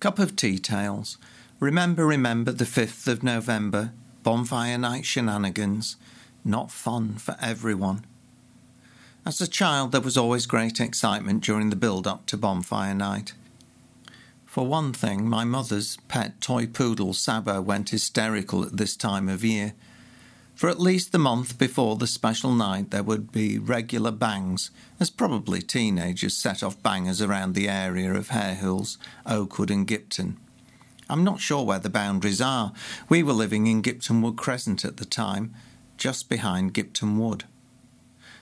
Cup 0.00 0.20
of 0.20 0.36
tea 0.36 0.58
tales. 0.58 1.18
Remember, 1.58 2.06
remember 2.06 2.52
the 2.52 2.64
5th 2.64 3.08
of 3.08 3.24
November. 3.24 3.92
Bonfire 4.22 4.78
night 4.78 5.04
shenanigans. 5.04 5.96
Not 6.44 6.70
fun 6.70 7.14
for 7.14 7.36
everyone. 7.40 8.04
As 9.26 9.40
a 9.40 9.48
child, 9.48 9.90
there 9.90 10.00
was 10.00 10.16
always 10.16 10.46
great 10.46 10.80
excitement 10.80 11.42
during 11.42 11.70
the 11.70 11.76
build 11.76 12.06
up 12.06 12.26
to 12.26 12.36
bonfire 12.36 12.94
night. 12.94 13.32
For 14.46 14.64
one 14.64 14.92
thing, 14.92 15.28
my 15.28 15.42
mother's 15.42 15.98
pet 16.06 16.40
toy 16.40 16.68
poodle 16.68 17.12
Sabo 17.12 17.60
went 17.60 17.90
hysterical 17.90 18.64
at 18.64 18.76
this 18.76 18.96
time 18.96 19.28
of 19.28 19.44
year. 19.44 19.74
For 20.58 20.68
at 20.68 20.80
least 20.80 21.12
the 21.12 21.20
month 21.20 21.56
before 21.56 21.94
the 21.94 22.08
special 22.08 22.52
night, 22.52 22.90
there 22.90 23.04
would 23.04 23.30
be 23.30 23.60
regular 23.60 24.10
bangs, 24.10 24.72
as 24.98 25.08
probably 25.08 25.62
teenagers 25.62 26.36
set 26.36 26.64
off 26.64 26.82
bangers 26.82 27.22
around 27.22 27.54
the 27.54 27.68
area 27.68 28.12
of 28.12 28.30
Harehills, 28.30 28.98
Oakwood, 29.24 29.70
and 29.70 29.86
Gipton. 29.86 30.34
I'm 31.08 31.22
not 31.22 31.38
sure 31.38 31.64
where 31.64 31.78
the 31.78 31.88
boundaries 31.88 32.40
are. 32.40 32.72
We 33.08 33.22
were 33.22 33.34
living 33.34 33.68
in 33.68 33.84
Gipton 33.84 34.20
Wood 34.20 34.36
Crescent 34.36 34.84
at 34.84 34.96
the 34.96 35.04
time, 35.04 35.54
just 35.96 36.28
behind 36.28 36.74
Gipton 36.74 37.16
Wood. 37.18 37.44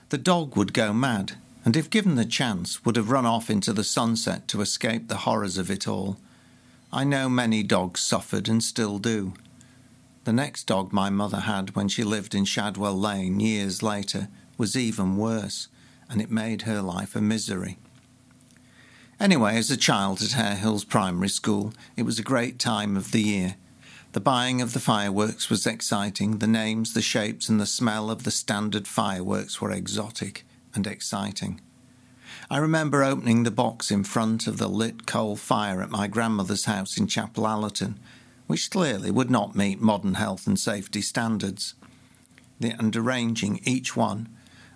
The 0.09 0.17
dog 0.17 0.57
would 0.57 0.73
go 0.73 0.93
mad, 0.93 1.33
and 1.63 1.77
if 1.77 1.87
given 1.87 2.15
the 2.15 2.25
chance, 2.25 2.83
would 2.83 2.95
have 2.95 3.11
run 3.11 3.27
off 3.27 3.47
into 3.47 3.73
the 3.73 3.83
sunset 3.83 4.47
to 4.47 4.61
escape 4.61 5.07
the 5.07 5.17
horrors 5.17 5.59
of 5.59 5.69
it 5.69 5.87
all. 5.87 6.17
I 6.91 7.03
know 7.03 7.29
many 7.29 7.61
dogs 7.61 7.99
suffered 7.99 8.49
and 8.49 8.63
still 8.63 8.97
do. 8.97 9.33
The 10.27 10.33
next 10.33 10.65
dog 10.65 10.91
my 10.91 11.09
mother 11.09 11.39
had 11.39 11.73
when 11.73 11.87
she 11.87 12.03
lived 12.03 12.35
in 12.35 12.43
Shadwell 12.43 12.99
Lane 12.99 13.39
years 13.39 13.81
later 13.81 14.27
was 14.57 14.75
even 14.75 15.15
worse, 15.15 15.69
and 16.09 16.21
it 16.21 16.29
made 16.29 16.63
her 16.63 16.81
life 16.81 17.15
a 17.15 17.21
misery. 17.21 17.77
Anyway, 19.21 19.55
as 19.55 19.71
a 19.71 19.77
child 19.77 20.21
at 20.21 20.33
Harehills 20.33 20.83
Primary 20.83 21.29
School, 21.29 21.71
it 21.95 22.03
was 22.03 22.19
a 22.19 22.23
great 22.23 22.59
time 22.59 22.97
of 22.97 23.13
the 23.13 23.21
year. 23.21 23.55
The 24.11 24.19
buying 24.19 24.59
of 24.61 24.73
the 24.73 24.81
fireworks 24.81 25.49
was 25.49 25.65
exciting, 25.65 26.39
the 26.39 26.45
names, 26.45 26.93
the 26.93 27.01
shapes, 27.01 27.47
and 27.47 27.61
the 27.61 27.65
smell 27.65 28.11
of 28.11 28.25
the 28.25 28.29
standard 28.29 28.85
fireworks 28.85 29.61
were 29.61 29.71
exotic 29.71 30.45
and 30.75 30.85
exciting. 30.85 31.61
I 32.51 32.57
remember 32.57 33.01
opening 33.01 33.43
the 33.43 33.49
box 33.49 33.91
in 33.91 34.03
front 34.03 34.45
of 34.45 34.57
the 34.57 34.67
lit 34.67 35.07
coal 35.07 35.37
fire 35.37 35.81
at 35.81 35.89
my 35.89 36.07
grandmother's 36.07 36.65
house 36.65 36.97
in 36.97 37.07
Chapel 37.07 37.47
Allerton 37.47 37.97
which 38.47 38.71
clearly 38.71 39.11
would 39.11 39.29
not 39.29 39.55
meet 39.55 39.81
modern 39.81 40.15
health 40.15 40.47
and 40.47 40.59
safety 40.59 41.01
standards, 41.01 41.75
and 42.61 42.95
arranging 42.95 43.61
each 43.63 43.95
one 43.95 44.29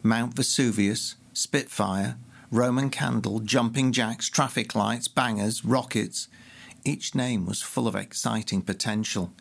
Mount 0.04 0.36
Vesuvius, 0.36 1.16
Spitfire, 1.34 2.18
Roman 2.52 2.90
Candle, 2.90 3.40
Jumping 3.40 3.92
Jacks, 3.92 4.30
traffic 4.30 4.76
lights, 4.76 5.08
bangers, 5.08 5.64
rockets. 5.64 6.28
Each 6.84 7.16
name 7.16 7.46
was 7.46 7.62
full 7.62 7.88
of 7.88 7.96
exciting 7.96 8.62
potential. 8.62 9.32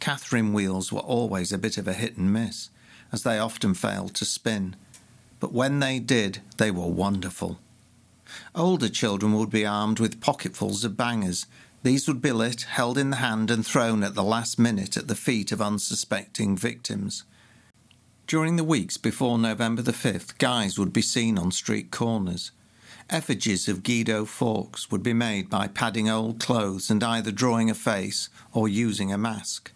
Catherine 0.00 0.52
wheels 0.52 0.92
were 0.92 1.00
always 1.00 1.52
a 1.52 1.58
bit 1.58 1.76
of 1.76 1.86
a 1.86 1.92
hit 1.92 2.16
and 2.16 2.32
miss, 2.32 2.70
as 3.12 3.22
they 3.22 3.38
often 3.38 3.74
failed 3.74 4.14
to 4.14 4.24
spin. 4.24 4.76
But 5.40 5.52
when 5.52 5.80
they 5.80 5.98
did, 5.98 6.40
they 6.56 6.70
were 6.70 6.86
wonderful. 6.86 7.58
Older 8.54 8.88
children 8.88 9.32
would 9.34 9.50
be 9.50 9.66
armed 9.66 9.98
with 9.98 10.20
pocketfuls 10.20 10.84
of 10.84 10.96
bangers 10.96 11.46
these 11.82 12.08
would 12.08 12.20
be 12.20 12.32
lit, 12.32 12.62
held 12.62 12.98
in 12.98 13.10
the 13.10 13.16
hand, 13.16 13.50
and 13.50 13.64
thrown 13.64 14.02
at 14.02 14.14
the 14.14 14.22
last 14.22 14.58
minute 14.58 14.96
at 14.96 15.08
the 15.08 15.14
feet 15.14 15.52
of 15.52 15.62
unsuspecting 15.62 16.56
victims. 16.56 17.24
During 18.26 18.56
the 18.56 18.64
weeks 18.64 18.96
before 18.96 19.38
November 19.38 19.80
the 19.80 19.92
5th, 19.92 20.36
guys 20.38 20.78
would 20.78 20.92
be 20.92 21.02
seen 21.02 21.38
on 21.38 21.50
street 21.50 21.90
corners. 21.90 22.50
Effigies 23.08 23.68
of 23.68 23.82
Guido 23.82 24.26
Fawkes 24.26 24.90
would 24.90 25.02
be 25.02 25.14
made 25.14 25.48
by 25.48 25.66
padding 25.66 26.10
old 26.10 26.38
clothes 26.38 26.90
and 26.90 27.02
either 27.02 27.30
drawing 27.30 27.70
a 27.70 27.74
face 27.74 28.28
or 28.52 28.68
using 28.68 29.12
a 29.12 29.16
mask. 29.16 29.72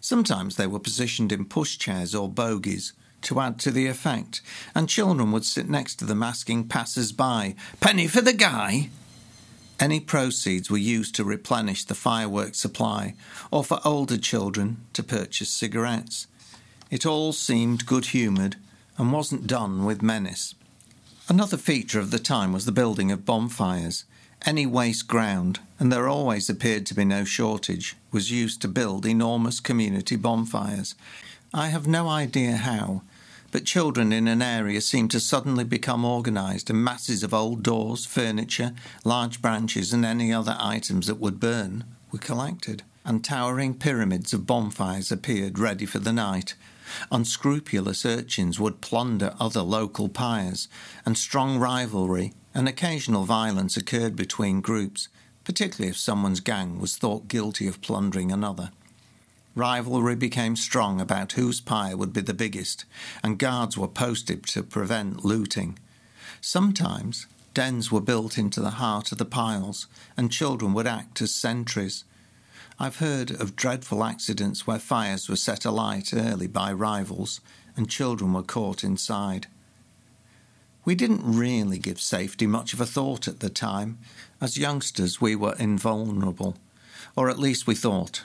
Sometimes 0.00 0.56
they 0.56 0.66
were 0.66 0.78
positioned 0.78 1.32
in 1.32 1.44
pushchairs 1.44 2.18
or 2.18 2.30
bogies 2.30 2.94
to 3.22 3.40
add 3.40 3.58
to 3.60 3.70
the 3.70 3.86
effect, 3.86 4.40
and 4.74 4.88
children 4.88 5.30
would 5.32 5.44
sit 5.44 5.68
next 5.68 5.96
to 5.96 6.04
them 6.04 6.22
asking 6.22 6.68
passers 6.68 7.12
by, 7.12 7.54
Penny 7.80 8.06
for 8.06 8.20
the 8.20 8.32
guy? 8.32 8.88
Any 9.82 9.98
proceeds 9.98 10.70
were 10.70 10.78
used 10.78 11.16
to 11.16 11.24
replenish 11.24 11.84
the 11.84 11.96
fireworks 11.96 12.58
supply 12.58 13.16
or 13.50 13.64
for 13.64 13.80
older 13.84 14.16
children 14.16 14.76
to 14.92 15.02
purchase 15.02 15.48
cigarettes. 15.48 16.28
It 16.88 17.04
all 17.04 17.32
seemed 17.32 17.84
good 17.84 18.06
humoured 18.06 18.54
and 18.96 19.12
wasn't 19.12 19.48
done 19.48 19.84
with 19.84 20.00
menace. 20.00 20.54
Another 21.28 21.56
feature 21.56 21.98
of 21.98 22.12
the 22.12 22.20
time 22.20 22.52
was 22.52 22.64
the 22.64 22.70
building 22.70 23.10
of 23.10 23.24
bonfires. 23.24 24.04
Any 24.46 24.66
waste 24.66 25.08
ground, 25.08 25.58
and 25.80 25.90
there 25.90 26.08
always 26.08 26.48
appeared 26.48 26.86
to 26.86 26.94
be 26.94 27.04
no 27.04 27.24
shortage, 27.24 27.96
was 28.12 28.30
used 28.30 28.62
to 28.62 28.68
build 28.68 29.04
enormous 29.04 29.58
community 29.58 30.14
bonfires. 30.14 30.94
I 31.52 31.70
have 31.70 31.88
no 31.88 32.08
idea 32.08 32.52
how, 32.52 33.02
but 33.52 33.66
children 33.66 34.12
in 34.12 34.26
an 34.26 34.40
area 34.40 34.80
seemed 34.80 35.10
to 35.10 35.20
suddenly 35.20 35.62
become 35.62 36.04
organised, 36.04 36.70
and 36.70 36.82
masses 36.82 37.22
of 37.22 37.34
old 37.34 37.62
doors, 37.62 38.06
furniture, 38.06 38.72
large 39.04 39.42
branches, 39.42 39.92
and 39.92 40.04
any 40.04 40.32
other 40.32 40.56
items 40.58 41.06
that 41.06 41.20
would 41.20 41.38
burn 41.38 41.84
were 42.10 42.18
collected, 42.18 42.82
and 43.04 43.22
towering 43.22 43.74
pyramids 43.74 44.32
of 44.32 44.46
bonfires 44.46 45.12
appeared 45.12 45.58
ready 45.58 45.84
for 45.84 45.98
the 45.98 46.14
night. 46.14 46.54
Unscrupulous 47.10 48.06
urchins 48.06 48.58
would 48.58 48.80
plunder 48.80 49.34
other 49.38 49.62
local 49.62 50.08
pyres, 50.08 50.66
and 51.04 51.16
strong 51.18 51.58
rivalry 51.58 52.32
and 52.54 52.66
occasional 52.66 53.24
violence 53.24 53.76
occurred 53.76 54.16
between 54.16 54.62
groups, 54.62 55.08
particularly 55.44 55.90
if 55.90 55.98
someone's 55.98 56.40
gang 56.40 56.80
was 56.80 56.96
thought 56.96 57.28
guilty 57.28 57.66
of 57.66 57.82
plundering 57.82 58.32
another. 58.32 58.70
Rivalry 59.54 60.16
became 60.16 60.56
strong 60.56 61.00
about 61.00 61.32
whose 61.32 61.60
pyre 61.60 61.96
would 61.96 62.12
be 62.12 62.22
the 62.22 62.32
biggest, 62.32 62.86
and 63.22 63.38
guards 63.38 63.76
were 63.76 63.88
posted 63.88 64.46
to 64.46 64.62
prevent 64.62 65.24
looting. 65.24 65.78
Sometimes 66.40 67.26
dens 67.52 67.92
were 67.92 68.00
built 68.00 68.38
into 68.38 68.60
the 68.60 68.70
heart 68.70 69.12
of 69.12 69.18
the 69.18 69.26
piles, 69.26 69.86
and 70.16 70.32
children 70.32 70.72
would 70.72 70.86
act 70.86 71.20
as 71.20 71.34
sentries. 71.34 72.04
I've 72.78 72.96
heard 72.96 73.30
of 73.30 73.54
dreadful 73.54 74.02
accidents 74.02 74.66
where 74.66 74.78
fires 74.78 75.28
were 75.28 75.36
set 75.36 75.66
alight 75.66 76.14
early 76.14 76.46
by 76.46 76.72
rivals, 76.72 77.42
and 77.76 77.90
children 77.90 78.32
were 78.32 78.42
caught 78.42 78.82
inside. 78.82 79.48
We 80.84 80.94
didn't 80.94 81.20
really 81.22 81.78
give 81.78 82.00
safety 82.00 82.46
much 82.46 82.72
of 82.72 82.80
a 82.80 82.86
thought 82.86 83.28
at 83.28 83.40
the 83.40 83.50
time. 83.50 83.98
As 84.40 84.58
youngsters, 84.58 85.20
we 85.20 85.36
were 85.36 85.54
invulnerable, 85.58 86.56
or 87.14 87.28
at 87.28 87.38
least 87.38 87.66
we 87.66 87.74
thought. 87.74 88.24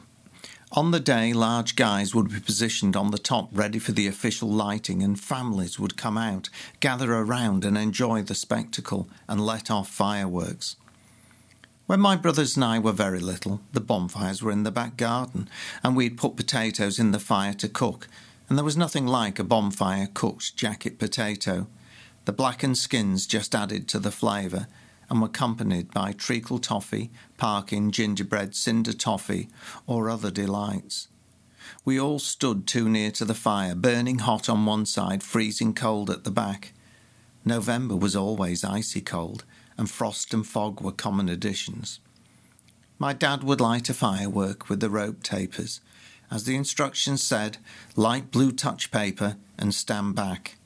On 0.74 0.92
the 0.92 1.00
day, 1.00 1.32
large 1.32 1.78
guys 1.78 2.14
would 2.14 2.30
be 2.30 2.42
positioned 2.42 2.98
on 2.98 3.12
the 3.12 3.18
top 3.18 3.50
ready 3.54 3.80
for 3.80 3.94
the 3.94 4.06
official 4.06 4.50
lighting, 4.50 5.02
and 5.02 5.18
families 5.18 5.80
would 5.80 5.96
come 5.96 6.18
out, 6.18 6.50
gather 6.82 7.14
around, 7.14 7.64
and 7.64 7.78
enjoy 7.78 8.22
the 8.22 8.36
spectacle 8.36 9.08
and 9.30 9.46
let 9.46 9.72
off 9.72 9.90
fireworks. 9.90 10.76
When 11.86 12.02
my 12.02 12.18
brothers 12.18 12.58
and 12.58 12.66
I 12.66 12.80
were 12.80 12.92
very 12.92 13.22
little, 13.22 13.62
the 13.72 13.80
bonfires 13.80 14.44
were 14.44 14.52
in 14.52 14.64
the 14.64 14.72
back 14.72 14.98
garden, 14.98 15.48
and 15.84 15.96
we'd 15.96 16.18
put 16.18 16.36
potatoes 16.36 17.00
in 17.00 17.12
the 17.12 17.20
fire 17.20 17.54
to 17.54 17.70
cook, 17.70 18.10
and 18.50 18.58
there 18.58 18.66
was 18.66 18.76
nothing 18.76 19.08
like 19.08 19.40
a 19.40 19.46
bonfire 19.46 20.10
cooked 20.14 20.58
jacket 20.58 21.00
potato. 21.00 21.68
The 22.26 22.34
blackened 22.34 22.78
skins 22.78 23.26
just 23.26 23.56
added 23.56 23.88
to 23.88 24.00
the 24.00 24.12
flavour, 24.12 24.68
and 25.10 25.22
were 25.22 25.28
accompanied 25.28 25.92
by 25.94 26.12
treacle 26.12 26.60
toffee, 26.60 27.10
parkin, 27.38 27.92
gingerbread, 27.92 28.56
cinder 28.56 28.94
toffee, 28.94 29.50
or 29.86 30.10
other 30.10 30.32
delights. 30.32 31.08
We 31.86 32.00
all 32.00 32.20
stood 32.20 32.68
too 32.68 32.90
near 32.90 33.12
to 33.12 33.26
the 33.26 33.34
fire, 33.34 33.76
burning 33.76 34.20
hot 34.20 34.50
on 34.50 34.66
one 34.66 34.86
side, 34.86 35.24
freezing 35.24 35.74
cold 35.74 36.10
at 36.10 36.24
the 36.24 36.32
back. 36.32 36.74
November 37.46 37.96
was 37.96 38.16
always 38.16 38.64
icy 38.64 39.02
cold, 39.02 39.46
and 39.78 39.90
frost 39.90 40.34
and 40.34 40.46
fog 40.46 40.82
were 40.82 40.92
common 40.92 41.30
additions. 41.30 42.00
My 43.00 43.14
dad 43.14 43.44
would 43.44 43.62
light 43.62 43.90
a 43.90 43.94
firework 43.94 44.70
with 44.70 44.80
the 44.80 44.90
rope 44.90 45.24
tapers. 45.24 45.82
As 46.30 46.44
the 46.44 46.56
instructions 46.56 47.24
said, 47.24 47.58
light 47.96 48.32
blue 48.32 48.52
touch 48.52 48.92
paper 48.92 49.38
and 49.58 49.74
stand 49.74 50.16
back. 50.16 50.57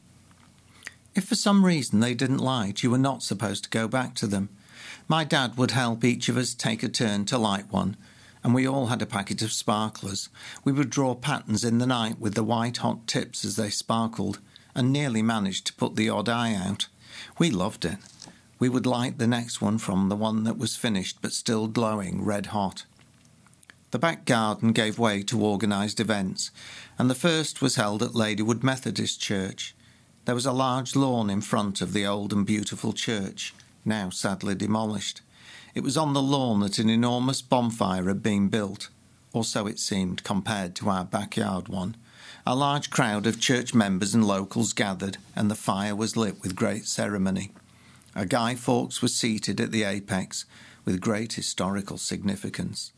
If 1.14 1.26
for 1.26 1.36
some 1.36 1.66
reason 1.66 2.00
they 2.00 2.14
didn't 2.14 2.38
light, 2.38 2.84
you 2.84 2.92
were 2.92 2.98
not 2.98 3.22
supposed 3.22 3.66
to 3.66 3.70
go 3.70 3.88
back 3.88 4.16
to 4.16 4.28
them. 4.28 4.50
My 5.08 5.26
dad 5.26 5.58
would 5.58 5.72
help 5.72 6.06
each 6.06 6.30
of 6.30 6.38
us 6.38 6.54
take 6.54 6.84
a 6.84 6.90
turn 6.90 7.26
to 7.26 7.38
light 7.38 7.70
one, 7.70 7.98
and 8.44 8.54
we 8.54 8.66
all 8.66 8.88
had 8.88 9.02
a 9.02 9.06
packet 9.06 9.42
of 9.42 9.52
sparklers. 9.52 10.30
We 10.64 10.72
would 10.72 10.90
draw 10.90 11.16
patterns 11.16 11.66
in 11.66 11.80
the 11.80 11.86
night 11.86 12.20
with 12.20 12.36
the 12.36 12.44
white 12.44 12.78
hot 12.78 13.08
tips 13.08 13.44
as 13.44 13.58
they 13.58 13.70
sparkled, 13.70 14.40
and 14.74 14.94
nearly 14.94 15.22
managed 15.22 15.68
to 15.68 15.74
put 15.74 15.98
the 15.98 16.10
odd 16.10 16.30
eye 16.30 16.54
out. 16.54 16.88
We 17.38 17.50
loved 17.52 17.84
it. 17.84 17.98
We 18.58 18.70
would 18.70 18.86
light 18.86 19.18
the 19.18 19.28
next 19.28 19.62
one 19.62 19.80
from 19.80 20.08
the 20.08 20.16
one 20.16 20.46
that 20.46 20.58
was 20.58 20.78
finished 20.78 21.18
but 21.22 21.34
still 21.34 21.68
glowing 21.68 22.24
red 22.24 22.48
hot. 22.48 22.86
The 23.90 24.00
back 24.00 24.24
garden 24.24 24.72
gave 24.72 24.98
way 24.98 25.24
to 25.24 25.44
organised 25.44 26.00
events, 26.00 26.52
and 26.98 27.10
the 27.10 27.16
first 27.16 27.62
was 27.62 27.76
held 27.76 28.02
at 28.02 28.12
Ladywood 28.12 28.64
Methodist 28.64 29.20
Church. 29.20 29.76
There 30.26 30.36
was 30.36 30.46
a 30.46 30.52
large 30.52 30.96
lawn 30.96 31.32
in 31.32 31.42
front 31.42 31.82
of 31.82 31.94
the 31.94 32.06
old 32.06 32.32
and 32.32 32.46
beautiful 32.46 32.94
church, 32.94 33.56
now 33.84 34.12
sadly 34.12 34.54
demolished. 34.54 35.22
It 35.74 35.82
was 35.82 35.98
on 35.98 36.14
the 36.14 36.22
lawn 36.22 36.60
that 36.60 36.78
an 36.78 36.90
enormous 36.92 37.42
bonfire 37.42 38.08
had 38.08 38.22
been 38.22 38.48
built, 38.48 38.90
or 39.34 39.44
so 39.44 39.66
it 39.66 39.80
seemed 39.80 40.24
compared 40.24 40.76
to 40.76 40.90
our 40.90 41.06
backyard 41.06 41.70
one. 41.70 41.96
A 42.46 42.56
large 42.56 42.92
crowd 42.92 43.26
of 43.26 43.40
church 43.40 43.74
members 43.74 44.14
and 44.14 44.24
locals 44.24 44.74
gathered, 44.74 45.18
and 45.36 45.50
the 45.50 45.56
fire 45.56 45.96
was 45.96 46.16
lit 46.16 46.42
with 46.44 46.56
great 46.56 46.86
ceremony. 46.86 47.52
A 48.14 48.28
Guy 48.28 48.54
Fawkes 48.54 49.02
was 49.02 49.16
seated 49.16 49.60
at 49.60 49.72
the 49.72 49.84
apex 49.84 50.46
with 50.86 51.02
great 51.02 51.34
historical 51.34 51.98
significance. 51.98 52.92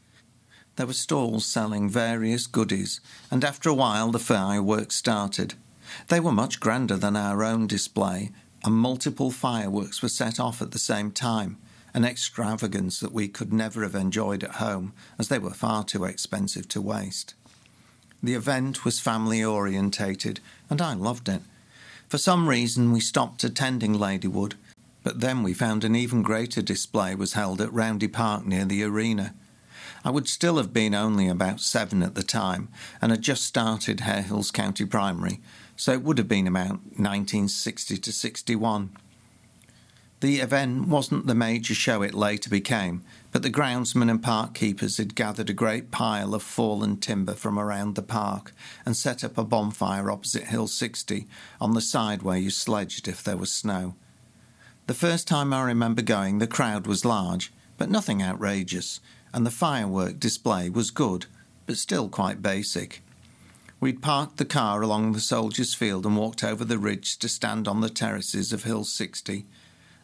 There 0.76 0.88
were 0.88 0.94
stalls 0.94 1.46
selling 1.46 1.90
various 1.90 2.48
goodies, 2.48 3.00
and 3.31 3.46
after 3.46 3.69
a 3.69 3.74
while 3.74 4.12
the 4.12 4.19
fireworks 4.19 4.96
started. 4.96 5.54
They 6.07 6.19
were 6.19 6.31
much 6.31 6.60
grander 6.60 6.98
than 6.98 7.16
our 7.16 7.44
own 7.44 7.68
display, 7.68 8.31
and 8.63 8.75
multiple 8.75 9.31
fireworks 9.31 10.01
were 10.01 10.10
set 10.10 10.40
off 10.40 10.62
at 10.62 10.72
the 10.72 10.80
same 10.80 11.12
time, 11.12 11.57
an 11.94 12.06
extravagance 12.06 13.00
that 13.00 13.12
we 13.12 13.28
could 13.28 13.54
never 13.54 13.84
have 13.84 13.95
enjoyed 13.95 14.44
at 14.44 14.56
home, 14.56 14.94
as 15.19 15.28
they 15.28 15.40
were 15.40 15.51
far 15.51 15.84
too 15.84 16.06
expensive 16.06 16.68
to 16.69 16.81
waste. 16.81 17.36
The 18.22 18.34
event 18.36 18.86
was 18.86 19.00
family 19.00 19.44
orientated, 19.44 20.40
and 20.69 20.81
I 20.81 20.94
loved 20.94 21.28
it. 21.28 21.42
For 22.07 22.18
some 22.18 22.48
reason, 22.48 22.92
we 22.92 23.00
stopped 23.00 23.44
attending 23.44 23.95
Ladywood, 23.95 24.54
but 25.04 25.19
then 25.19 25.44
we 25.44 25.54
found 25.54 25.84
an 25.84 25.95
even 25.95 26.24
greater 26.24 26.62
display 26.62 27.16
was 27.16 27.34
held 27.34 27.60
at 27.60 27.69
Roundhay 27.72 28.13
Park 28.13 28.45
near 28.45 28.63
the 28.63 28.84
arena. 28.84 29.34
I 30.06 30.10
would 30.10 30.28
still 30.28 30.57
have 30.57 30.74
been 30.74 30.94
only 30.94 31.28
about 31.28 31.60
seven 31.60 32.01
at 32.01 32.16
the 32.16 32.24
time, 32.24 32.69
and 33.01 33.12
had 33.12 33.22
just 33.22 33.44
started 33.44 34.01
Harehills 34.01 34.51
County 34.51 34.86
Primary, 34.86 35.42
so 35.83 35.91
it 35.91 36.01
would 36.01 36.18
have 36.18 36.30
been 36.30 36.47
about 36.47 36.80
1960 36.95 37.97
to 37.97 38.12
61. 38.13 38.95
The 40.21 40.39
event 40.39 40.88
wasn't 40.88 41.27
the 41.27 41.35
major 41.35 41.74
show 41.74 42.01
it 42.01 42.13
later 42.13 42.50
became, 42.50 43.03
but 43.33 43.41
the 43.41 43.50
groundsmen 43.50 44.09
and 44.09 44.24
park 44.24 44.53
keepers 44.53 44.95
had 44.95 45.13
gathered 45.13 45.50
a 45.50 45.53
great 45.53 45.91
pile 45.91 46.33
of 46.33 46.41
fallen 46.41 46.95
timber 46.95 47.33
from 47.33 47.59
around 47.59 47.95
the 47.95 48.01
park 48.01 48.53
and 48.85 48.95
set 48.95 49.25
up 49.25 49.38
a 49.38 49.44
bonfire 49.44 50.09
opposite 50.09 50.45
Hill 50.45 50.68
60 50.68 51.27
on 51.59 51.74
the 51.74 51.81
side 51.81 52.21
where 52.21 52.38
you 52.38 52.50
sledged 52.50 53.09
if 53.09 53.21
there 53.21 53.35
was 53.35 53.51
snow. 53.51 53.95
The 54.88 54.94
first 54.94 55.27
time 55.27 55.51
I 55.51 55.63
remember 55.63 56.01
going, 56.01 56.39
the 56.39 56.47
crowd 56.47 56.88
was 56.88 57.03
large, 57.03 57.51
but 57.77 57.89
nothing 57.89 58.24
outrageous, 58.24 59.01
and 59.33 59.45
the 59.45 59.51
firework 59.51 60.18
display 60.18 60.69
was 60.69 60.91
good, 60.91 61.25
but 61.65 61.75
still 61.75 62.07
quite 62.07 62.41
basic. 62.41 63.01
We'd 63.83 64.01
parked 64.01 64.38
the 64.38 64.45
car 64.45 64.81
along 64.81 65.12
the 65.12 65.19
soldiers' 65.19 65.74
field 65.74 66.06
and 66.06 66.15
walked 66.15 66.41
over 66.41 66.63
the 66.63 66.77
ridge 66.77 67.18
to 67.18 67.27
stand 67.27 67.68
on 67.68 67.81
the 67.81 67.89
terraces 67.89 68.53
of 68.53 68.63
Hill 68.63 68.85
60 68.85 69.45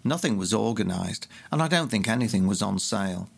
Nothing 0.04 0.36
was 0.36 0.54
organised, 0.54 1.30
and 1.50 1.62
I 1.62 1.70
don't 1.70 1.88
think 1.88 2.06
anything 2.06 2.46
was 2.46 2.62
on 2.62 2.78
sale. 2.80 3.30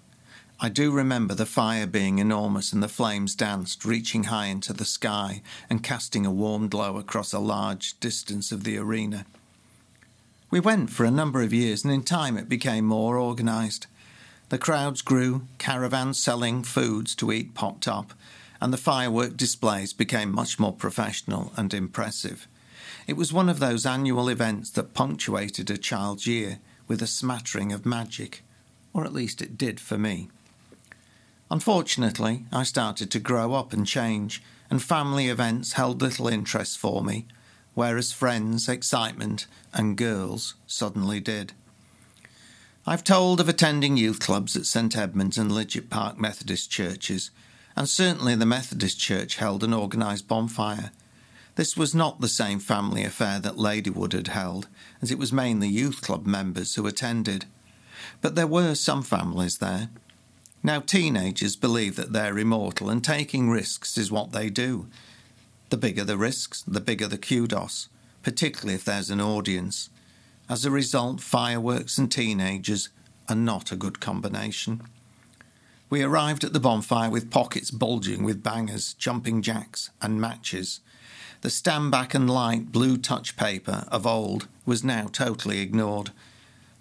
I 0.60 0.68
do 0.68 0.90
remember 0.90 1.36
the 1.36 1.46
fire 1.46 1.86
being 1.86 2.18
enormous 2.18 2.74
and 2.74 2.82
the 2.82 2.88
flames 2.88 3.36
danced, 3.36 3.86
reaching 3.86 4.24
high 4.24 4.48
into 4.48 4.74
the 4.74 4.84
sky 4.84 5.44
and 5.70 5.84
casting 5.84 6.26
a 6.26 6.32
warm 6.32 6.70
glow 6.70 6.98
across 6.98 7.34
a 7.34 7.38
large 7.38 8.00
distance 8.00 8.52
of 8.52 8.64
the 8.64 8.80
arena. 8.80 9.28
We 10.50 10.60
went 10.60 10.90
for 10.90 11.04
a 11.06 11.12
number 11.12 11.44
of 11.44 11.54
years, 11.54 11.84
and 11.84 11.94
in 11.94 12.02
time 12.02 12.36
it 12.36 12.50
became 12.50 12.86
more 12.86 13.20
organised. 13.20 13.86
The 14.50 14.58
crowds 14.58 15.04
grew, 15.04 15.44
caravans 15.60 16.20
selling 16.20 16.64
foods 16.64 17.14
to 17.18 17.32
eat 17.32 17.54
popped 17.54 17.88
up, 17.88 18.14
and 18.62 18.72
the 18.72 18.78
firework 18.78 19.36
displays 19.36 19.92
became 19.92 20.32
much 20.32 20.60
more 20.60 20.72
professional 20.72 21.52
and 21.58 21.74
impressive. 21.74 22.48
It 23.08 23.18
was 23.18 23.34
one 23.34 23.50
of 23.50 23.60
those 23.60 23.86
annual 23.86 24.30
events 24.30 24.70
that 24.72 24.94
punctuated 24.94 25.72
a 25.72 25.78
child's 25.78 26.28
year 26.28 26.60
with 26.88 27.02
a 27.02 27.08
smattering 27.08 27.74
of 27.74 27.86
magic, 27.86 28.44
or 28.94 29.04
at 29.04 29.14
least 29.14 29.42
it 29.42 29.58
did 29.58 29.80
for 29.80 29.98
me. 29.98 30.30
Unfortunately, 31.50 32.46
I 32.52 32.64
started 32.64 33.10
to 33.12 33.20
grow 33.20 33.54
up 33.54 33.74
and 33.74 33.86
change, 33.86 34.44
and 34.70 34.82
family 34.82 35.28
events 35.28 35.74
held 35.74 36.02
little 36.02 36.28
interest 36.28 36.78
for 36.78 37.04
me, 37.04 37.26
whereas 37.74 38.14
friends, 38.14 38.70
excitement, 38.70 39.48
and 39.74 39.98
girls 39.98 40.54
suddenly 40.68 41.20
did. 41.20 41.54
I've 42.86 43.04
told 43.04 43.40
of 43.40 43.50
attending 43.50 43.98
youth 43.98 44.20
clubs 44.20 44.56
at 44.56 44.66
St 44.66 44.96
Edmunds 44.96 45.38
and 45.38 45.52
Lidgett 45.52 45.90
Park 45.90 46.20
Methodist 46.20 46.72
churches, 46.72 47.32
and 47.76 47.88
certainly 47.88 48.36
the 48.36 48.46
Methodist 48.46 49.00
Church 49.00 49.38
held 49.38 49.64
an 49.64 49.74
organised 49.74 50.28
bonfire 50.28 50.92
this 51.56 51.76
was 51.76 51.94
not 51.94 52.22
the 52.22 52.28
same 52.28 52.60
family 52.60 53.04
affair 53.04 53.40
that 53.40 53.58
Ladywood 53.58 54.14
had 54.14 54.30
held, 54.30 54.68
as 55.02 55.12
it 55.12 55.20
was 55.20 55.34
mainly 55.34 55.68
youth 55.68 56.02
club 56.02 56.26
members 56.26 56.76
who 56.76 56.88
attended. 56.88 57.46
But 58.22 58.36
there 58.36 58.48
were 58.48 58.74
some 58.74 59.04
families 59.04 59.58
there. 59.58 59.90
Now, 60.64 60.80
teenagers 60.80 61.56
believe 61.56 61.96
that 61.98 62.14
they're 62.14 62.38
immortal, 62.38 62.90
and 62.90 63.04
taking 63.04 63.50
risks 63.50 63.98
is 63.98 64.12
what 64.12 64.32
they 64.32 64.50
do. 64.50 64.88
The 65.70 65.78
bigger 65.78 66.04
the 66.04 66.18
risks, 66.18 66.62
the 66.62 66.82
bigger 66.82 67.08
the 67.08 67.18
kudos, 67.18 67.90
particularly 68.24 68.76
if 68.76 68.86
there's 68.86 69.10
an 69.10 69.22
audience. 69.22 69.90
As 70.50 70.66
a 70.66 70.72
result, 70.72 71.20
fireworks 71.20 71.98
and 71.98 72.12
teenagers 72.12 72.90
are 73.28 73.36
not 73.36 73.72
a 73.72 73.76
good 73.76 74.00
combination. 74.00 74.84
We 75.92 76.04
arrived 76.04 76.46
at 76.46 76.54
the 76.54 76.60
bonfire 76.62 77.10
with 77.10 77.30
pockets 77.30 77.70
bulging 77.70 78.24
with 78.24 78.42
bangers, 78.42 78.94
jumping 78.94 79.42
jacks, 79.42 79.90
and 80.02 80.22
matches. 80.22 80.80
The 81.42 81.50
stand 81.50 81.92
back 81.92 82.14
and 82.14 82.30
light 82.30 82.72
blue 82.72 82.98
touch 82.98 83.36
paper 83.36 83.84
of 83.90 84.08
old 84.08 84.48
was 84.66 84.86
now 84.86 85.10
totally 85.12 85.60
ignored. 85.60 86.12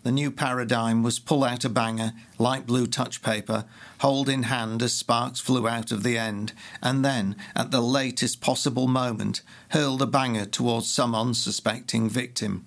The 0.04 0.12
new 0.12 0.30
paradigm 0.30 1.02
was 1.02 1.18
pull 1.18 1.42
out 1.42 1.64
a 1.64 1.68
banger, 1.68 2.12
light 2.38 2.68
blue 2.68 2.86
touch 2.86 3.20
paper, 3.20 3.64
hold 3.98 4.28
in 4.28 4.44
hand 4.44 4.80
as 4.80 4.92
sparks 4.92 5.40
flew 5.40 5.66
out 5.66 5.90
of 5.90 6.04
the 6.04 6.16
end, 6.16 6.52
and 6.80 7.04
then, 7.04 7.34
at 7.56 7.72
the 7.72 7.80
latest 7.80 8.40
possible 8.40 8.86
moment, 8.86 9.42
hurl 9.70 9.96
the 9.96 10.06
banger 10.06 10.46
towards 10.46 10.88
some 10.88 11.16
unsuspecting 11.16 12.08
victim. 12.08 12.64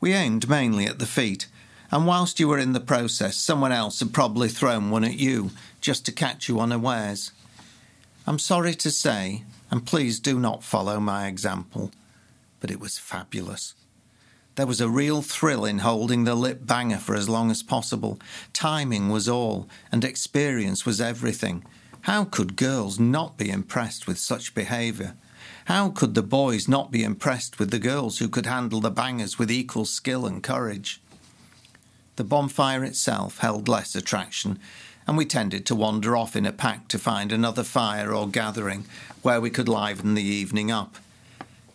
We 0.00 0.14
aimed 0.14 0.48
mainly 0.48 0.86
at 0.86 0.98
the 0.98 1.06
feet, 1.06 1.46
and 1.94 2.08
whilst 2.08 2.40
you 2.40 2.48
were 2.48 2.58
in 2.58 2.72
the 2.72 2.80
process, 2.80 3.36
someone 3.36 3.70
else 3.70 4.00
had 4.00 4.12
probably 4.12 4.48
thrown 4.48 4.90
one 4.90 5.04
at 5.04 5.16
you, 5.16 5.52
just 5.80 6.04
to 6.04 6.10
catch 6.10 6.48
you 6.48 6.58
unawares. 6.58 7.30
I'm 8.26 8.40
sorry 8.40 8.74
to 8.74 8.90
say, 8.90 9.44
and 9.70 9.86
please 9.86 10.18
do 10.18 10.40
not 10.40 10.64
follow 10.64 10.98
my 10.98 11.28
example, 11.28 11.92
but 12.58 12.72
it 12.72 12.80
was 12.80 12.98
fabulous. 12.98 13.74
There 14.56 14.66
was 14.66 14.80
a 14.80 14.88
real 14.88 15.22
thrill 15.22 15.64
in 15.64 15.78
holding 15.78 16.24
the 16.24 16.34
lip 16.34 16.66
banger 16.66 16.98
for 16.98 17.14
as 17.14 17.28
long 17.28 17.48
as 17.48 17.62
possible. 17.62 18.18
Timing 18.52 19.08
was 19.08 19.28
all, 19.28 19.68
and 19.92 20.04
experience 20.04 20.84
was 20.84 21.00
everything. 21.00 21.64
How 22.00 22.24
could 22.24 22.56
girls 22.56 22.98
not 22.98 23.38
be 23.38 23.50
impressed 23.50 24.08
with 24.08 24.18
such 24.18 24.52
behaviour? 24.52 25.14
How 25.66 25.90
could 25.90 26.16
the 26.16 26.22
boys 26.22 26.66
not 26.66 26.90
be 26.90 27.04
impressed 27.04 27.60
with 27.60 27.70
the 27.70 27.78
girls 27.78 28.18
who 28.18 28.28
could 28.28 28.46
handle 28.46 28.80
the 28.80 28.90
bangers 28.90 29.38
with 29.38 29.48
equal 29.48 29.84
skill 29.84 30.26
and 30.26 30.42
courage? 30.42 31.00
The 32.16 32.24
bonfire 32.24 32.84
itself 32.84 33.38
held 33.38 33.68
less 33.68 33.94
attraction, 33.94 34.58
and 35.06 35.16
we 35.16 35.26
tended 35.26 35.66
to 35.66 35.74
wander 35.74 36.16
off 36.16 36.36
in 36.36 36.46
a 36.46 36.52
pack 36.52 36.88
to 36.88 36.98
find 36.98 37.32
another 37.32 37.64
fire 37.64 38.12
or 38.14 38.28
gathering 38.28 38.84
where 39.22 39.40
we 39.40 39.50
could 39.50 39.68
liven 39.68 40.14
the 40.14 40.22
evening 40.22 40.70
up. 40.70 40.96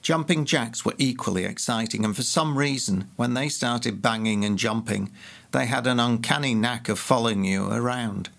Jumping 0.01 0.46
jacks 0.46 0.86
were 0.86 0.96
equally 0.98 1.43
exciting, 1.43 2.05
and 2.05 2.15
for 2.15 2.24
some 2.24 2.58
reason, 2.58 3.10
when 3.17 3.34
they 3.34 3.50
started 3.50 4.01
banging 4.01 4.46
and 4.46 4.58
jumping, 4.58 5.12
they 5.51 5.65
had 5.65 5.86
an 5.88 6.00
uncanny 6.00 6.55
knack 6.55 6.88
of 6.88 6.98
following 6.98 7.43
you 7.43 7.69
around. 7.69 8.29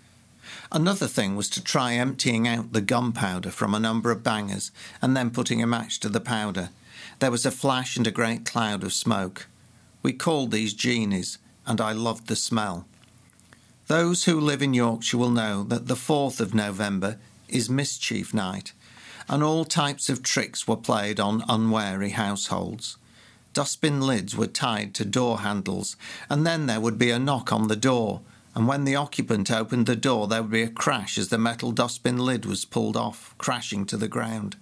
Another 0.72 1.06
thing 1.06 1.36
was 1.36 1.50
to 1.50 1.62
try 1.62 1.94
emptying 1.94 2.48
out 2.48 2.72
the 2.72 2.80
gunpowder 2.80 3.50
from 3.50 3.74
a 3.74 3.80
number 3.80 4.10
of 4.10 4.22
bangers 4.22 4.70
and 5.02 5.16
then 5.16 5.30
putting 5.30 5.62
a 5.62 5.66
match 5.66 6.00
to 6.00 6.08
the 6.08 6.20
powder. 6.20 6.70
There 7.18 7.30
was 7.30 7.44
a 7.44 7.50
flash 7.50 7.96
and 7.96 8.06
a 8.06 8.12
great 8.12 8.46
cloud 8.46 8.82
of 8.82 8.92
smoke. 8.92 9.46
We 10.02 10.12
called 10.12 10.50
these 10.50 10.72
genies, 10.72 11.38
and 11.70 11.80
I 11.80 11.92
loved 11.92 12.26
the 12.26 12.34
smell. 12.34 12.84
Those 13.86 14.24
who 14.24 14.40
live 14.40 14.60
in 14.60 14.74
Yorkshire 14.74 15.16
will 15.16 15.30
know 15.30 15.62
that 15.62 15.86
the 15.86 15.94
4th 15.94 16.40
of 16.40 16.52
November 16.52 17.16
is 17.48 17.70
Mischief 17.70 18.34
Night, 18.34 18.72
and 19.28 19.40
all 19.40 19.64
types 19.64 20.08
of 20.08 20.24
tricks 20.24 20.66
were 20.66 20.76
played 20.76 21.20
on 21.20 21.44
unwary 21.48 22.10
households. 22.10 22.96
Dustbin 23.54 24.00
lids 24.00 24.36
were 24.36 24.48
tied 24.48 24.94
to 24.94 25.04
door 25.04 25.42
handles, 25.42 25.94
and 26.28 26.44
then 26.44 26.66
there 26.66 26.80
would 26.80 26.98
be 26.98 27.12
a 27.12 27.20
knock 27.20 27.52
on 27.52 27.68
the 27.68 27.76
door, 27.76 28.22
and 28.52 28.66
when 28.66 28.82
the 28.82 28.96
occupant 28.96 29.48
opened 29.48 29.86
the 29.86 29.94
door, 29.94 30.26
there 30.26 30.42
would 30.42 30.50
be 30.50 30.62
a 30.62 30.68
crash 30.68 31.16
as 31.18 31.28
the 31.28 31.38
metal 31.38 31.70
dustbin 31.70 32.18
lid 32.18 32.46
was 32.46 32.64
pulled 32.64 32.96
off, 32.96 33.32
crashing 33.38 33.86
to 33.86 33.96
the 33.96 34.08
ground. 34.08 34.56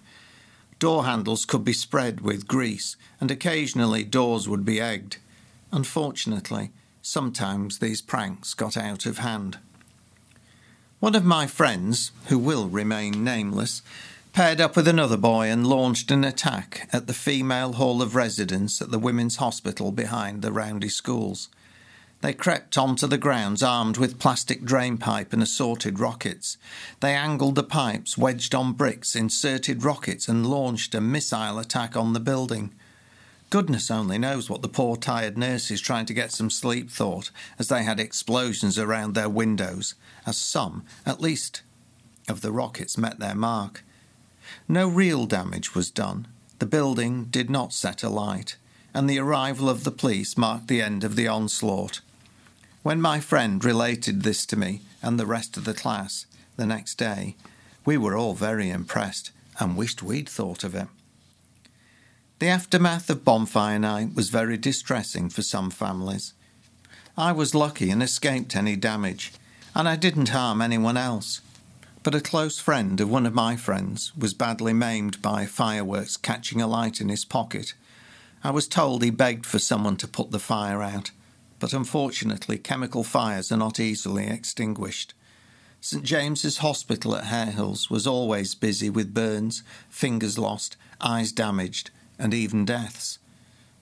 Door 0.77 1.05
handles 1.05 1.45
could 1.45 1.63
be 1.63 1.73
spread 1.73 2.21
with 2.21 2.47
grease, 2.47 2.97
and 3.19 3.31
occasionally 3.31 4.03
doors 4.03 4.47
would 4.47 4.63
be 4.63 4.79
egged. 4.79 5.17
Unfortunately, 5.71 6.69
Sometimes 7.01 7.79
these 7.79 8.01
pranks 8.01 8.53
got 8.53 8.75
out 8.75 9.05
of 9.05 9.19
hand. 9.19 9.57
One 10.99 11.15
of 11.15 11.23
my 11.23 11.47
friends, 11.47 12.11
who 12.27 12.37
will 12.37 12.67
remain 12.67 13.23
nameless, 13.23 13.81
paired 14.33 14.59
up 14.59 14.75
with 14.75 14.87
another 14.87 15.17
boy 15.17 15.47
and 15.47 15.65
launched 15.65 16.11
an 16.11 16.23
attack 16.23 16.89
at 16.91 17.07
the 17.07 17.13
female 17.13 17.73
hall 17.73 18.01
of 18.01 18.15
residence 18.15 18.81
at 18.81 18.91
the 18.91 18.99
women's 18.99 19.37
hospital 19.37 19.91
behind 19.91 20.41
the 20.41 20.51
Roundhay 20.51 20.91
schools. 20.91 21.49
They 22.21 22.33
crept 22.33 22.77
onto 22.77 23.07
the 23.07 23.17
grounds 23.17 23.63
armed 23.63 23.95
with 23.95 24.19
plastic 24.19 24.65
drain 24.65 24.97
pipe 24.97 25.31
and 25.31 25.41
assorted 25.41 25.99
rockets. 25.99 26.57
They 26.99 27.13
angled 27.15 27.55
the 27.55 27.63
pipes, 27.63 28.17
wedged 28.17 28.53
on 28.53 28.73
bricks, 28.73 29.15
inserted 29.15 29.85
rockets, 29.85 30.27
and 30.27 30.45
launched 30.45 30.93
a 30.93 30.99
missile 30.99 31.59
attack 31.59 31.95
on 31.95 32.11
the 32.11 32.19
building. 32.19 32.73
Goodness 33.49 33.89
only 33.89 34.19
knows 34.19 34.47
what 34.47 34.61
the 34.61 34.69
poor 34.69 34.95
tired 34.95 35.35
nurses 35.35 35.81
trying 35.81 36.05
to 36.05 36.13
get 36.13 36.31
some 36.31 36.51
sleep 36.51 36.91
thought 36.91 37.31
as 37.57 37.67
they 37.67 37.81
had 37.83 37.99
explosions 37.99 38.77
around 38.77 39.15
their 39.15 39.29
windows, 39.29 39.95
as 40.25 40.37
some, 40.37 40.83
at 41.03 41.19
least, 41.19 41.63
of 42.27 42.41
the 42.41 42.51
rockets 42.51 42.95
met 42.95 43.17
their 43.17 43.33
mark. 43.33 43.83
No 44.67 44.87
real 44.87 45.25
damage 45.25 45.73
was 45.73 45.89
done. 45.89 46.27
The 46.59 46.67
building 46.67 47.25
did 47.25 47.49
not 47.49 47.73
set 47.73 48.03
alight, 48.03 48.55
and 48.93 49.09
the 49.09 49.19
arrival 49.19 49.67
of 49.67 49.83
the 49.83 49.91
police 49.91 50.37
marked 50.37 50.67
the 50.67 50.81
end 50.81 51.03
of 51.03 51.15
the 51.15 51.27
onslaught. 51.27 52.01
When 52.83 53.01
my 53.01 53.19
friend 53.19 53.65
related 53.65 54.21
this 54.21 54.45
to 54.47 54.57
me 54.57 54.81
and 55.01 55.19
the 55.19 55.25
rest 55.25 55.57
of 55.57 55.65
the 55.65 55.73
class 55.73 56.27
the 56.55 56.67
next 56.67 56.95
day, 56.95 57.35
we 57.83 57.97
were 57.97 58.15
all 58.15 58.35
very 58.35 58.69
impressed 58.69 59.31
and 59.59 59.75
wished 59.75 60.03
we'd 60.03 60.29
thought 60.29 60.63
of 60.63 60.75
it. 60.75 60.87
The 62.39 62.47
aftermath 62.47 63.09
of 63.09 63.25
bonfire 63.25 63.79
night 63.79 64.15
was 64.15 64.29
very 64.29 64.55
distressing 64.55 65.29
for 65.29 65.41
some 65.41 65.69
families. 65.69 66.31
I 67.17 67.33
was 67.33 67.53
lucky 67.53 67.89
and 67.89 68.01
escaped 68.01 68.55
any 68.55 68.77
damage, 68.77 69.33
and 69.75 69.89
I 69.89 69.97
didn't 69.97 70.29
harm 70.29 70.61
anyone 70.61 70.95
else. 70.95 71.41
But 72.01 72.15
a 72.15 72.21
close 72.21 72.57
friend 72.57 73.01
of 73.01 73.09
one 73.09 73.25
of 73.25 73.33
my 73.33 73.57
friends 73.57 74.15
was 74.15 74.33
badly 74.33 74.71
maimed 74.71 75.21
by 75.21 75.45
fireworks 75.45 76.15
catching 76.15 76.61
alight 76.61 77.01
in 77.01 77.09
his 77.09 77.25
pocket. 77.25 77.73
I 78.41 78.51
was 78.51 78.69
told 78.69 79.03
he 79.03 79.09
begged 79.09 79.45
for 79.45 79.59
someone 79.59 79.97
to 79.97 80.07
put 80.07 80.31
the 80.31 80.39
fire 80.39 80.81
out, 80.81 81.11
but 81.59 81.73
unfortunately, 81.73 82.57
chemical 82.57 83.03
fires 83.03 83.51
are 83.51 83.57
not 83.57 83.81
easily 83.81 84.27
extinguished. 84.27 85.13
St 85.81 86.03
James's 86.05 86.59
Hospital 86.59 87.17
at 87.17 87.25
Harehills 87.25 87.89
was 87.89 88.07
always 88.07 88.55
busy 88.55 88.89
with 88.89 89.13
burns, 89.13 89.61
fingers 89.89 90.37
lost, 90.37 90.77
eyes 91.01 91.33
damaged, 91.33 91.91
and 92.19 92.33
even 92.33 92.65
deaths. 92.65 93.17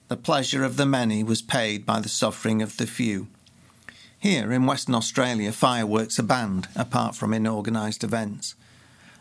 The 0.08 0.16
pleasure 0.16 0.64
of 0.64 0.78
the 0.78 0.86
many 0.86 1.22
was 1.22 1.42
paid 1.42 1.84
by 1.84 2.00
the 2.00 2.08
suffering 2.08 2.62
of 2.62 2.78
the 2.78 2.86
few. 2.86 3.28
Here 4.18 4.50
in 4.52 4.64
Western 4.64 4.94
Australia, 4.94 5.52
fireworks 5.52 6.18
are 6.18 6.22
banned, 6.24 6.68
apart 6.74 7.14
from 7.14 7.34
in 7.34 7.46
organised 7.46 8.02
events. 8.02 8.54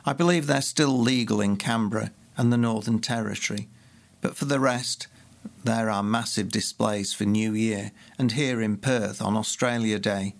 I 0.05 0.13
believe 0.13 0.47
they're 0.47 0.61
still 0.61 0.97
legal 0.97 1.41
in 1.41 1.57
Canberra 1.57 2.11
and 2.37 2.53
the 2.53 2.57
Northern 2.57 2.99
Territory, 2.99 3.67
but 4.21 4.37
for 4.37 4.45
the 4.45 4.61
rest, 4.61 5.07
there 5.63 5.89
are 5.89 6.03
massive 6.03 6.49
displays 6.49 7.13
for 7.13 7.25
New 7.25 7.53
Year 7.53 7.91
and 8.17 8.31
here 8.31 8.61
in 8.61 8.77
Perth 8.77 9.21
on 9.21 9.35
Australia 9.35 9.99
Day. 9.99 10.35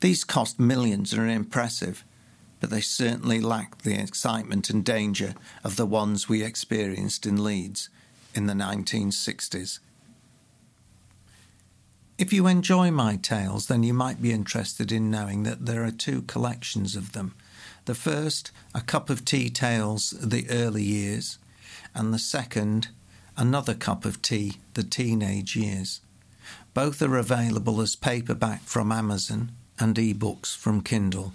These 0.00 0.24
cost 0.24 0.60
millions 0.60 1.12
and 1.12 1.22
are 1.22 1.26
impressive, 1.26 2.04
but 2.60 2.70
they 2.70 2.80
certainly 2.80 3.40
lack 3.40 3.78
the 3.78 4.00
excitement 4.00 4.70
and 4.70 4.84
danger 4.84 5.34
of 5.64 5.74
the 5.74 5.86
ones 5.86 6.28
we 6.28 6.44
experienced 6.44 7.26
in 7.26 7.42
Leeds 7.42 7.88
in 8.34 8.46
the 8.46 8.54
1960s. 8.54 9.78
If 12.18 12.32
you 12.32 12.46
enjoy 12.46 12.90
my 12.90 13.16
tales, 13.16 13.66
then 13.66 13.82
you 13.82 13.94
might 13.94 14.22
be 14.22 14.32
interested 14.32 14.92
in 14.92 15.10
knowing 15.10 15.42
that 15.42 15.66
there 15.66 15.84
are 15.84 15.90
two 15.90 16.22
collections 16.22 16.94
of 16.94 17.12
them. 17.12 17.34
The 17.86 17.94
first, 17.94 18.52
A 18.74 18.80
Cup 18.80 19.10
of 19.10 19.24
Tea 19.24 19.50
Tales, 19.50 20.10
The 20.10 20.48
Early 20.48 20.84
Years, 20.84 21.38
and 21.94 22.14
the 22.14 22.18
second, 22.18 22.88
Another 23.36 23.74
Cup 23.74 24.04
of 24.04 24.22
Tea, 24.22 24.58
The 24.74 24.84
Teenage 24.84 25.56
Years. 25.56 26.00
Both 26.74 27.02
are 27.02 27.16
available 27.16 27.80
as 27.80 27.96
paperback 27.96 28.62
from 28.62 28.92
Amazon 28.92 29.52
and 29.80 29.96
ebooks 29.96 30.56
from 30.56 30.82
Kindle. 30.82 31.32